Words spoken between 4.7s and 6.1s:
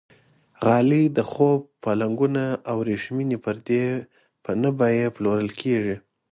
بیه پلورل کېږي.